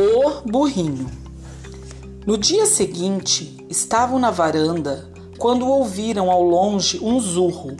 [0.00, 1.10] O burrinho.
[2.24, 7.76] No dia seguinte, estavam na varanda quando ouviram ao longe um zurro,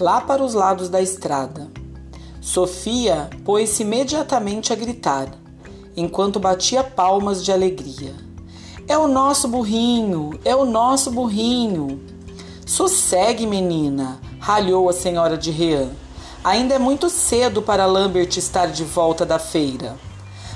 [0.00, 1.70] lá para os lados da estrada.
[2.40, 5.28] Sofia pôs-se imediatamente a gritar,
[5.94, 8.14] enquanto batia palmas de alegria.
[8.88, 12.00] É o nosso burrinho, é o nosso burrinho.
[12.64, 15.90] Sossegue, menina, ralhou a senhora de Rean.
[16.42, 19.98] Ainda é muito cedo para Lambert estar de volta da feira.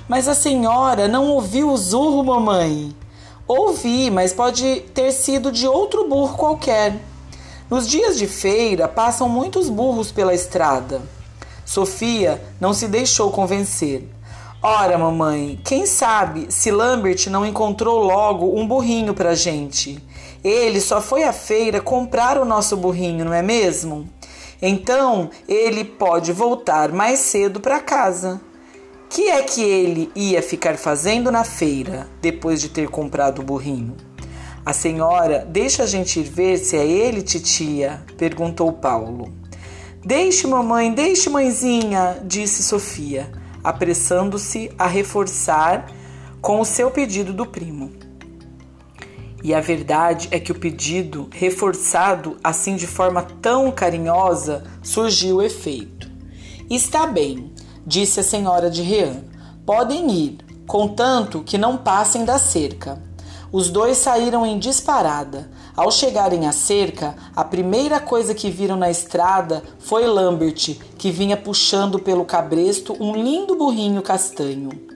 [0.09, 2.95] Mas a senhora não ouviu o zurro, mamãe?
[3.47, 6.97] Ouvi, mas pode ter sido de outro burro qualquer.
[7.69, 11.03] Nos dias de feira passam muitos burros pela estrada.
[11.65, 14.09] Sofia não se deixou convencer.
[14.63, 20.03] Ora, mamãe, quem sabe se Lambert não encontrou logo um burrinho pra gente?
[20.43, 24.09] Ele só foi à feira comprar o nosso burrinho, não é mesmo?
[24.63, 28.41] Então ele pode voltar mais cedo para casa.
[29.09, 33.97] Que é que ele ia ficar fazendo na feira depois de ter comprado o burrinho?
[34.65, 38.03] A senhora deixa a gente ir ver se é ele, titia?
[38.19, 39.33] perguntou Paulo.
[40.05, 43.31] Deixe, mamãe, deixe, mãezinha, disse Sofia,
[43.63, 45.87] apressando-se a reforçar
[46.41, 47.93] com o seu pedido do primo.
[49.43, 56.11] E a verdade é que o pedido, reforçado assim de forma tão carinhosa, surgiu efeito.
[56.69, 57.53] Está bem,
[57.87, 59.23] disse a senhora de Rean.
[59.65, 63.01] Podem ir, contanto que não passem da cerca.
[63.53, 65.49] Os dois saíram em disparada.
[65.77, 71.37] Ao chegarem à cerca, a primeira coisa que viram na estrada foi Lambert, que vinha
[71.37, 74.96] puxando pelo cabresto um lindo burrinho castanho.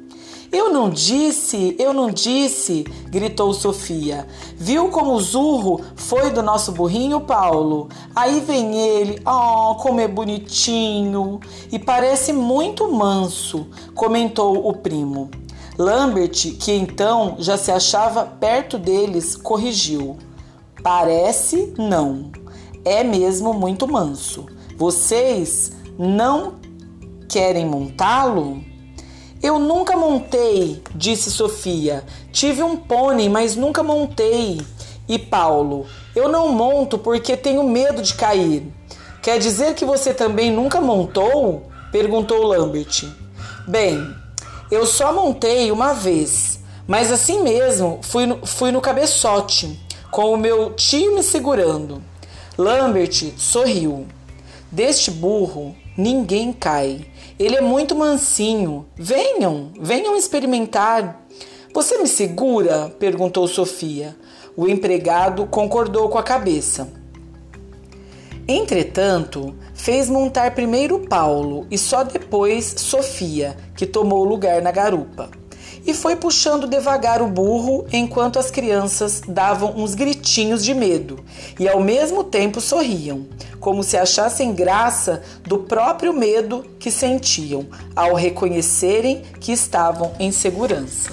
[0.52, 4.26] Eu não disse, eu não disse, gritou Sofia.
[4.56, 7.88] Viu como o zurro foi do nosso burrinho, Paulo?
[8.16, 11.38] Aí vem ele, oh, como é bonitinho
[11.70, 15.30] e parece muito manso, comentou o primo.
[15.78, 20.18] Lambert, que então já se achava perto deles, corrigiu.
[20.82, 22.32] Parece não.
[22.84, 24.46] É mesmo muito manso.
[24.76, 26.54] Vocês não
[27.28, 28.69] querem montá-lo?
[29.42, 32.04] Eu nunca montei, disse Sofia.
[32.30, 34.60] Tive um pônei, mas nunca montei.
[35.08, 38.70] E Paulo, eu não monto porque tenho medo de cair.
[39.22, 41.70] Quer dizer que você também nunca montou?
[41.90, 43.08] perguntou Lambert.
[43.66, 44.14] Bem,
[44.70, 49.80] eu só montei uma vez, mas assim mesmo fui no, fui no cabeçote,
[50.10, 52.02] com o meu tio me segurando.
[52.58, 54.06] Lambert sorriu.
[54.70, 57.06] Deste burro ninguém cai.
[57.38, 58.86] Ele é muito mansinho.
[58.96, 61.26] Venham, venham experimentar.
[61.72, 62.90] Você me segura?
[62.98, 64.16] perguntou Sofia.
[64.56, 66.92] O empregado concordou com a cabeça.
[68.46, 75.39] Entretanto, fez montar primeiro Paulo e só depois Sofia, que tomou lugar na garupa.
[75.90, 81.18] E foi puxando devagar o burro enquanto as crianças davam uns gritinhos de medo
[81.58, 83.26] e ao mesmo tempo sorriam,
[83.58, 91.10] como se achassem graça do próprio medo que sentiam ao reconhecerem que estavam em segurança.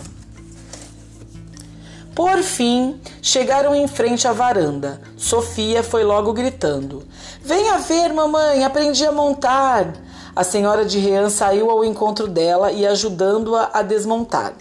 [2.13, 5.01] Por fim, chegaram em frente à varanda.
[5.17, 7.03] Sofia foi logo gritando:
[7.41, 9.91] Venha ver, mamãe, aprendi a montar.
[10.35, 14.53] A senhora de Rean saiu ao encontro dela e ajudando-a a desmontar.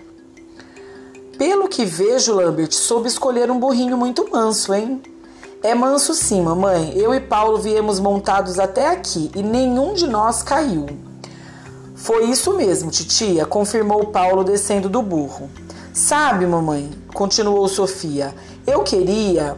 [1.39, 5.03] Pelo que vejo, Lambert, soube escolher um burrinho muito manso, hein?
[5.63, 6.97] É manso sim, mamãe.
[6.97, 10.87] Eu e Paulo viemos montados até aqui e nenhum de nós caiu.
[11.95, 15.51] Foi isso mesmo, titia, confirmou Paulo descendo do burro.
[15.93, 18.35] Sabe, mamãe, continuou Sofia,
[18.67, 19.57] eu queria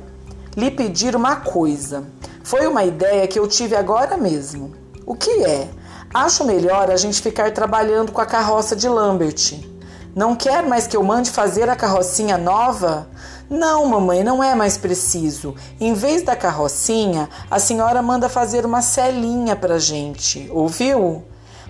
[0.56, 2.04] lhe pedir uma coisa.
[2.42, 4.72] Foi uma ideia que eu tive agora mesmo.
[5.06, 5.68] O que é?
[6.12, 9.77] Acho melhor a gente ficar trabalhando com a carroça de Lambert.
[10.18, 13.08] Não quer mais que eu mande fazer a carrocinha nova?
[13.48, 15.54] Não, mamãe, não é mais preciso.
[15.78, 20.48] Em vez da carrocinha, a senhora manda fazer uma celinha pra gente.
[20.50, 21.22] Ouviu?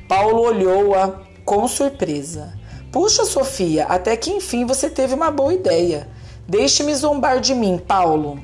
[0.08, 2.54] Paulo olhou-a com surpresa.
[2.90, 6.08] Puxa, Sofia, até que enfim você teve uma boa ideia.
[6.48, 8.40] Deixe-me zombar de mim, Paulo.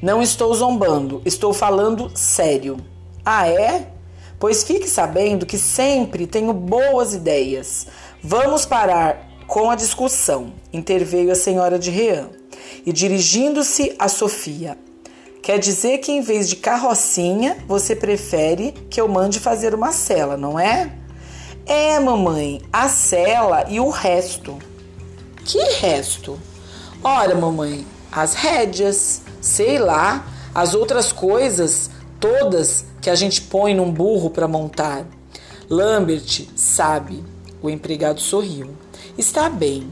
[0.00, 2.78] Não estou zombando, estou falando sério.
[3.26, 3.88] Ah, é?
[4.38, 7.86] Pois fique sabendo que sempre tenho boas ideias.
[8.22, 12.28] Vamos parar com a discussão, interveio a senhora de Rean.
[12.84, 14.76] E dirigindo-se a Sofia,
[15.42, 20.36] quer dizer que em vez de carrocinha, você prefere que eu mande fazer uma cela,
[20.36, 20.92] não é?
[21.66, 24.58] É, mamãe, a cela e o resto.
[25.44, 26.38] Que resto?
[27.02, 31.90] Ora, mamãe, as rédeas, sei lá, as outras coisas
[32.20, 35.06] todas que a gente põe num burro para montar.
[35.68, 37.24] Lambert sabe.
[37.62, 38.70] O empregado sorriu.
[39.18, 39.90] Está bem.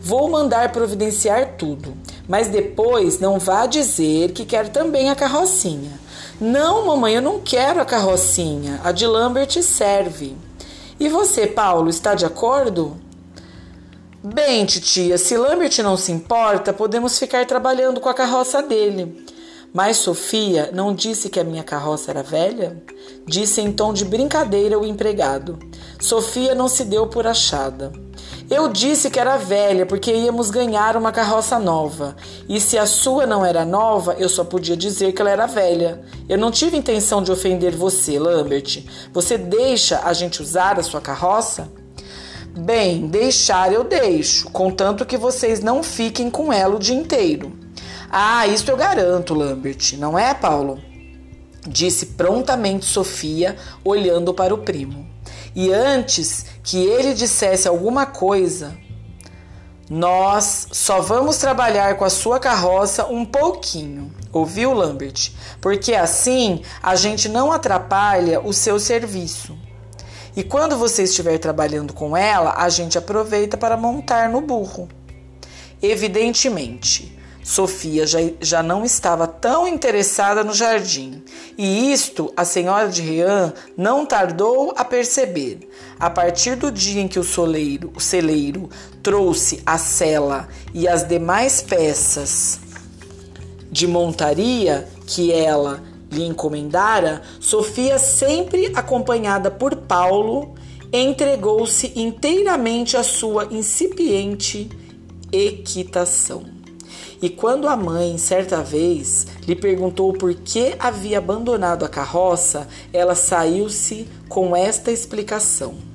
[0.00, 1.94] Vou mandar providenciar tudo,
[2.28, 6.00] mas depois não vá dizer que quer também a carrocinha.
[6.40, 8.80] Não, mamãe, eu não quero a carrocinha.
[8.82, 10.36] A de Lambert serve.
[10.98, 12.96] E você, Paulo, está de acordo?
[14.24, 19.24] Bem, titia, se Lambert não se importa, podemos ficar trabalhando com a carroça dele.
[19.72, 22.82] Mas Sofia não disse que a minha carroça era velha?
[23.26, 25.58] Disse em tom de brincadeira o empregado.
[25.98, 27.90] Sofia não se deu por achada.
[28.50, 32.14] Eu disse que era velha porque íamos ganhar uma carroça nova.
[32.46, 36.02] E se a sua não era nova, eu só podia dizer que ela era velha.
[36.28, 38.84] Eu não tive intenção de ofender você, Lambert.
[39.10, 41.72] Você deixa a gente usar a sua carroça?
[42.54, 47.61] Bem, deixar eu deixo, contanto que vocês não fiquem com ela o dia inteiro.
[48.14, 50.78] Ah, isso eu garanto, Lambert, não é, Paulo?
[51.66, 55.08] Disse prontamente Sofia, olhando para o primo.
[55.54, 58.76] E antes que ele dissesse alguma coisa,
[59.88, 65.32] nós só vamos trabalhar com a sua carroça um pouquinho, ouviu, Lambert?
[65.58, 69.56] Porque assim a gente não atrapalha o seu serviço.
[70.36, 74.86] E quando você estiver trabalhando com ela, a gente aproveita para montar no burro.
[75.80, 81.22] Evidentemente, Sofia já, já não estava tão interessada no jardim,
[81.58, 85.68] e isto a senhora de Rian não tardou a perceber.
[85.98, 88.70] A partir do dia em que o, soleiro, o celeiro
[89.02, 92.60] trouxe a cela e as demais peças
[93.70, 100.54] de montaria que ela lhe encomendara, Sofia, sempre acompanhada por Paulo,
[100.92, 104.68] entregou-se inteiramente à sua incipiente
[105.32, 106.51] equitação.
[107.22, 113.14] E quando a mãe, certa vez, lhe perguntou por que havia abandonado a carroça, ela
[113.14, 115.92] saiu-se com esta explicação.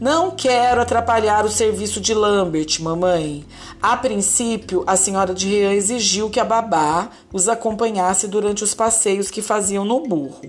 [0.00, 3.46] Não quero atrapalhar o serviço de Lambert, mamãe.
[3.80, 9.30] A princípio, a senhora de Rian exigiu que a babá os acompanhasse durante os passeios
[9.30, 10.42] que faziam no burro.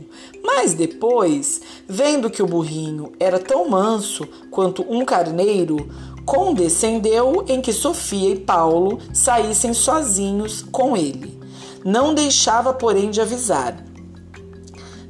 [0.43, 5.87] Mas depois, vendo que o burrinho era tão manso quanto um carneiro,
[6.25, 11.39] condescendeu em que Sofia e Paulo saíssem sozinhos com ele.
[11.83, 13.77] Não deixava, porém, de avisar.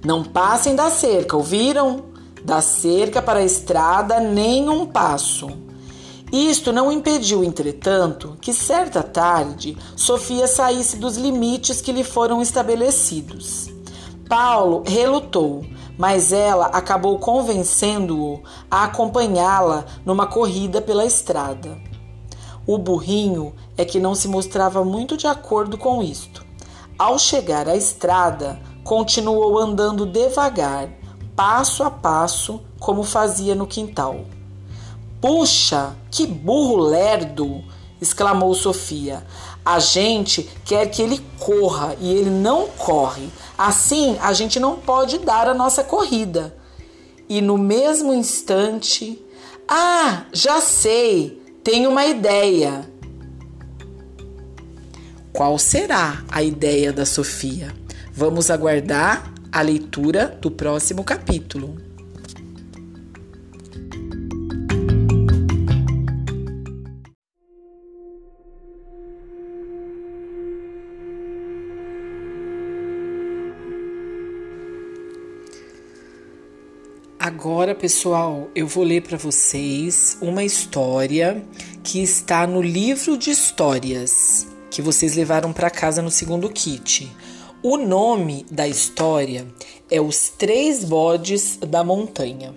[0.04, 2.04] Não passem da cerca, ouviram?
[2.44, 5.48] Da cerca para a estrada, nem um passo.
[6.32, 13.70] Isto não impediu, entretanto, que certa tarde Sofia saísse dos limites que lhe foram estabelecidos.
[14.28, 15.64] Paulo relutou,
[15.98, 21.78] mas ela acabou convencendo-o a acompanhá-la numa corrida pela estrada.
[22.68, 26.44] O burrinho é que não se mostrava muito de acordo com isto.
[26.98, 30.90] Ao chegar à estrada, continuou andando devagar,
[31.36, 34.22] passo a passo, como fazia no quintal.
[35.22, 37.64] Puxa, que burro lerdo!
[38.02, 39.26] exclamou Sofia.
[39.66, 43.30] A gente quer que ele corra e ele não corre.
[43.58, 46.56] Assim, a gente não pode dar a nossa corrida.
[47.28, 49.20] E no mesmo instante,
[49.68, 52.90] ah, já sei, tenho uma ideia.
[55.34, 57.74] Qual será a ideia da Sofia?
[58.14, 61.78] Vamos aguardar a leitura do próximo capítulo.
[77.46, 81.46] Agora, pessoal, eu vou ler para vocês uma história
[81.84, 87.08] que está no livro de histórias que vocês levaram para casa no segundo kit.
[87.62, 89.46] O nome da história
[89.92, 92.52] é Os Três Bodes da Montanha.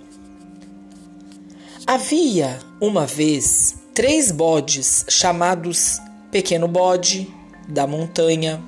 [1.87, 5.99] Havia, uma vez, três bodes chamados
[6.31, 7.31] Pequeno Bode
[7.69, 8.59] da Montanha,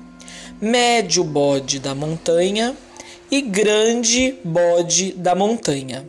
[0.61, 2.77] Médio Bode da Montanha
[3.31, 6.05] e Grande Bode da Montanha.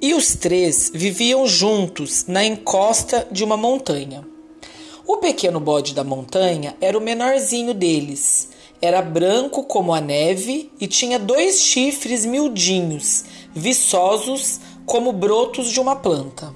[0.00, 4.24] E os três viviam juntos na encosta de uma montanha.
[5.06, 8.50] O pequeno bode da montanha era o menorzinho deles
[8.82, 13.24] era branco como a neve e tinha dois chifres miudinhos,
[13.54, 16.54] viçosos como brotos de uma planta.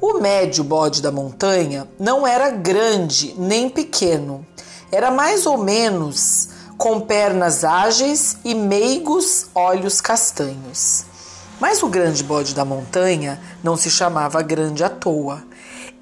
[0.00, 4.46] O médio bode da montanha não era grande nem pequeno,
[4.90, 6.48] era mais ou menos
[6.82, 11.04] com pernas ágeis e meigos olhos castanhos.
[11.60, 15.44] Mas o grande bode da montanha não se chamava grande à toa.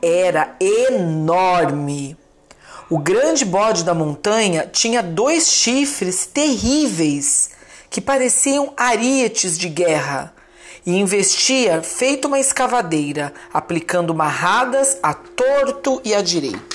[0.01, 2.17] Era enorme,
[2.89, 7.51] o grande bode da montanha tinha dois chifres terríveis
[7.91, 10.33] que pareciam arietes de guerra
[10.87, 16.70] e investia feito uma escavadeira, aplicando marradas a torto e a direito.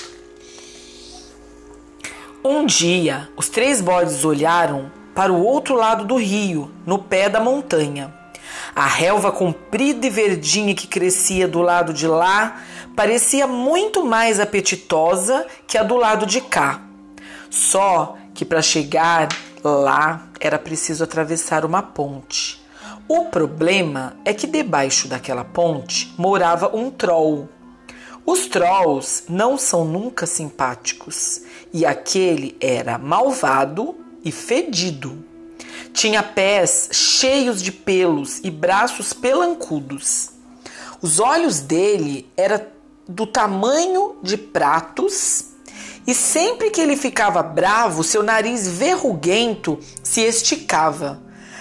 [2.48, 7.40] Um dia, os três bodes olharam para o outro lado do rio, no pé da
[7.40, 8.14] montanha.
[8.72, 12.62] A relva comprida e verdinha que crescia do lado de lá
[12.94, 16.82] parecia muito mais apetitosa que a do lado de cá.
[17.50, 19.26] Só que para chegar
[19.64, 22.64] lá era preciso atravessar uma ponte.
[23.08, 27.48] O problema é que debaixo daquela ponte morava um troll.
[28.24, 31.40] Os trolls não são nunca simpáticos
[31.76, 35.22] e aquele era malvado e fedido.
[35.92, 40.30] Tinha pés cheios de pelos e braços pelancudos.
[41.02, 42.62] Os olhos dele eram
[43.06, 45.48] do tamanho de pratos
[46.06, 51.20] e sempre que ele ficava bravo, seu nariz verruguento se esticava.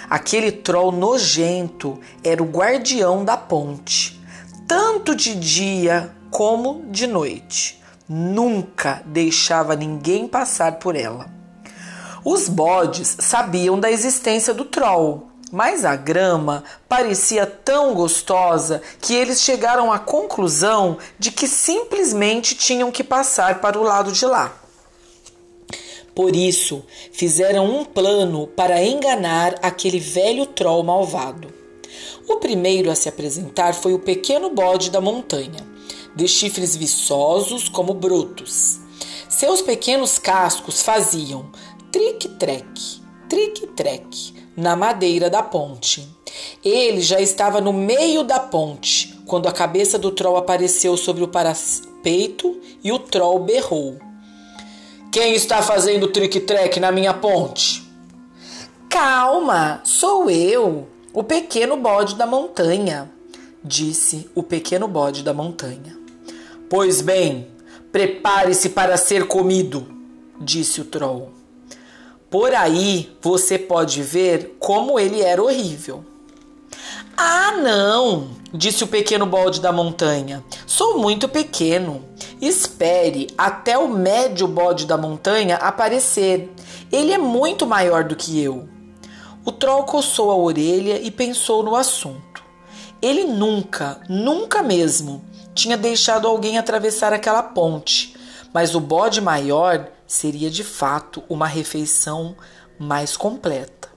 [0.10, 4.18] Aquele troll nojento era o guardião da ponte,
[4.66, 7.84] tanto de dia como de noite.
[8.08, 11.28] Nunca deixava ninguém passar por ela.
[12.24, 19.42] Os bodes sabiam da existência do troll, mas a grama parecia tão gostosa que eles
[19.42, 24.54] chegaram à conclusão de que simplesmente tinham que passar para o lado de lá.
[26.14, 31.54] Por isso, fizeram um plano para enganar aquele velho troll malvado.
[32.28, 35.75] O primeiro a se apresentar foi o pequeno bode da montanha,
[36.16, 38.80] de chifres viçosos como brotos.
[39.28, 41.52] Seus pequenos cascos faziam
[41.92, 46.08] trique-treque, trique-treque na madeira da ponte.
[46.64, 51.28] Ele já estava no meio da ponte quando a cabeça do troll apareceu sobre o
[51.28, 53.98] parapeito e o troll berrou:
[55.12, 57.84] Quem está fazendo trique-treque na minha ponte?
[58.90, 63.12] Calma, sou eu, o pequeno bode da montanha,
[63.64, 66.05] disse o pequeno bode da montanha.
[66.68, 67.48] Pois bem,
[67.92, 69.88] prepare-se para ser comido,
[70.42, 71.32] disse o troll.
[72.30, 76.04] Por aí você pode ver como ele era horrível.
[77.16, 80.44] Ah, não, disse o pequeno bode da montanha.
[80.66, 82.04] Sou muito pequeno.
[82.42, 86.52] Espere até o médio bode da montanha aparecer.
[86.92, 88.68] Ele é muito maior do que eu.
[89.46, 92.44] O troll coçou a orelha e pensou no assunto.
[93.02, 95.24] Ele nunca, nunca mesmo,
[95.56, 98.16] tinha deixado alguém atravessar aquela ponte,
[98.54, 102.36] mas o bode maior seria de fato uma refeição
[102.78, 103.90] mais completa.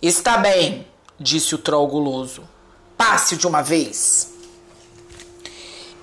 [0.00, 0.86] Está bem,
[1.18, 2.42] disse o troll guloso.
[2.96, 4.34] Passe de uma vez.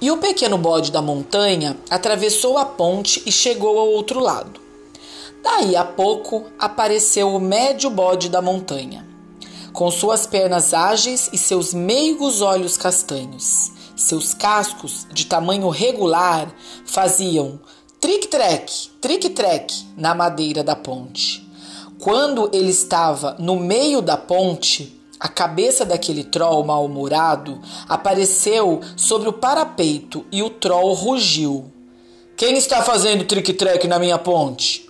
[0.01, 4.59] E o pequeno bode da montanha atravessou a ponte e chegou ao outro lado.
[5.43, 9.05] Daí a pouco apareceu o médio bode da montanha,
[9.71, 13.74] com suas pernas ágeis e seus meigos olhos castanhos.
[13.95, 16.53] Seus cascos, de tamanho regular,
[16.85, 17.59] faziam
[17.99, 21.47] tric-trec, tric-trec na madeira da ponte.
[21.99, 29.33] Quando ele estava no meio da ponte, a cabeça daquele troll mal-humorado apareceu sobre o
[29.33, 31.71] parapeito e o troll rugiu.
[32.35, 34.89] Quem está fazendo tric-trec na minha ponte?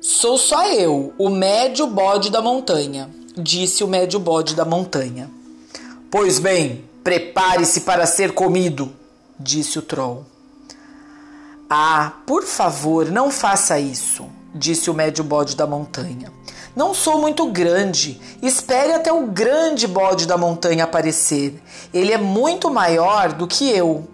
[0.00, 5.30] Sou só eu, o médio bode da montanha, disse o médio bode da montanha.
[6.10, 8.92] Pois bem, prepare-se para ser comido,
[9.38, 10.26] disse o troll.
[11.70, 16.32] Ah, por favor, não faça isso, disse o médio bode da montanha.
[16.74, 18.20] Não sou muito grande.
[18.42, 21.62] Espere até o grande bode da montanha aparecer.
[21.94, 24.08] Ele é muito maior do que eu.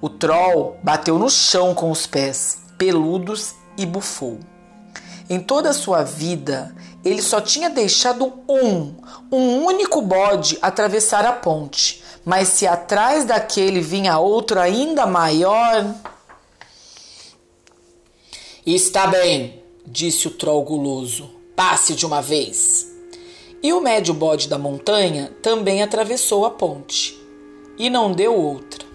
[0.00, 4.40] O troll bateu no chão com os pés, peludos, e bufou.
[5.30, 8.94] Em toda a sua vida, ele só tinha deixado um,
[9.30, 12.02] um único bode atravessar a ponte.
[12.28, 15.94] Mas se atrás daquele vinha outro ainda maior.
[18.66, 21.30] Está bem, disse o troll guloso.
[21.56, 22.86] Passe de uma vez.
[23.62, 27.18] E o médio bode da montanha também atravessou a ponte.
[27.78, 28.86] E não deu outra.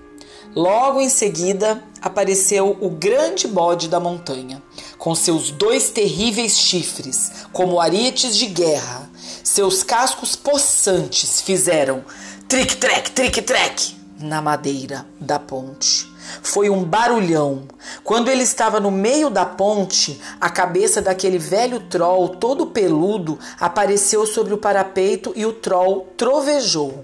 [0.56, 4.62] Logo em seguida apareceu o grande bode da montanha,
[5.00, 9.10] com seus dois terríveis chifres, como arietes de guerra.
[9.44, 12.06] Seus cascos possantes fizeram
[12.54, 16.08] tric-trec, tric-trec na madeira da ponte.
[16.44, 17.64] Foi um barulhão.
[18.04, 24.28] Quando ele estava no meio da ponte, a cabeça daquele velho troll, todo peludo, apareceu
[24.28, 27.04] sobre o parapeito e o troll trovejou.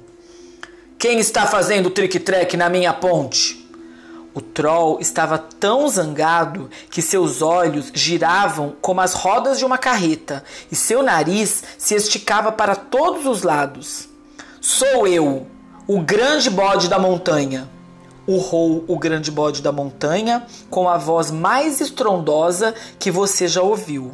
[0.99, 3.67] Quem está fazendo trick-track na minha ponte?
[4.35, 10.43] O troll estava tão zangado que seus olhos giravam como as rodas de uma carreta
[10.71, 14.09] e seu nariz se esticava para todos os lados.
[14.61, 15.47] Sou eu,
[15.87, 17.69] o grande bode da montanha.
[18.27, 24.13] Urrou o grande bode da montanha com a voz mais estrondosa que você já ouviu.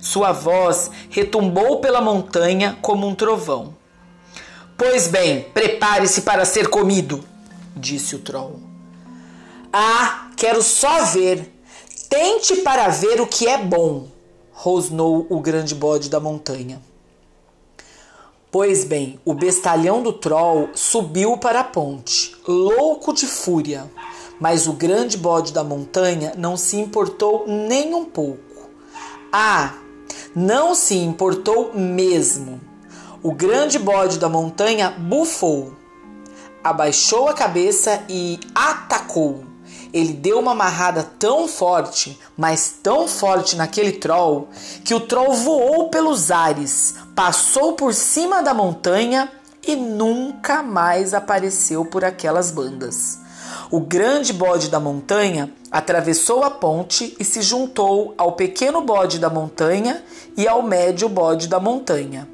[0.00, 3.76] Sua voz retumbou pela montanha como um trovão.
[4.76, 7.24] Pois bem, prepare-se para ser comido,
[7.76, 8.60] disse o troll.
[9.72, 11.48] Ah, quero só ver.
[12.08, 14.08] Tente para ver o que é bom,
[14.52, 16.82] rosnou o grande bode da montanha.
[18.52, 23.88] Pois bem, o bestalhão do troll subiu para a ponte, louco de fúria,
[24.40, 28.68] mas o grande bode da montanha não se importou nem um pouco.
[29.32, 29.74] Ah,
[30.34, 32.60] não se importou mesmo.
[33.22, 35.72] O grande bode da montanha bufou,
[36.64, 39.44] abaixou a cabeça e atacou.
[39.92, 44.48] Ele deu uma amarrada tão forte, mas tão forte naquele troll,
[44.84, 49.30] que o troll voou pelos ares, passou por cima da montanha
[49.66, 53.18] e nunca mais apareceu por aquelas bandas.
[53.70, 59.30] O grande bode da montanha atravessou a ponte e se juntou ao pequeno bode da
[59.30, 60.02] montanha
[60.36, 62.28] e ao médio bode da montanha.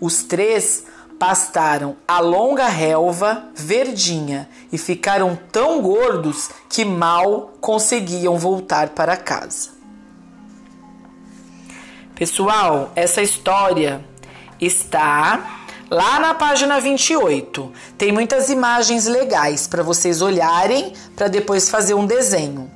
[0.00, 0.84] Os três
[1.18, 9.70] pastaram a longa relva verdinha e ficaram tão gordos que mal conseguiam voltar para casa.
[12.14, 14.04] Pessoal, essa história
[14.60, 17.72] está lá na página 28.
[17.96, 22.70] Tem muitas imagens legais para vocês olharem para depois fazer um desenho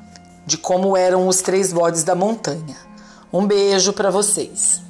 [0.46, 2.76] de como eram os três bodes da montanha.
[3.32, 4.80] Um beijo para vocês.